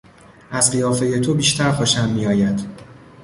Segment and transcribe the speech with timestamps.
[0.51, 2.63] از قیافهی تو بیشتر خوشم میآید.